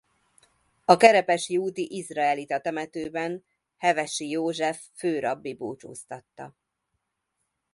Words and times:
A 0.85 0.97
Kerepesi 0.97 1.57
úti 1.57 1.87
izraelita 1.95 2.59
temetőben 2.59 3.45
Hevesi 3.77 4.29
József 4.29 4.83
főrabbi 4.93 5.53
búcsúztatta. 5.53 6.55